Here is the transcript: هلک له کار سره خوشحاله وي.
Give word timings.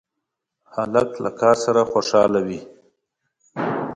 هلک 0.73 1.09
له 1.23 1.29
کار 1.39 1.55
سره 1.65 1.81
خوشحاله 1.91 2.39
وي. 2.47 2.59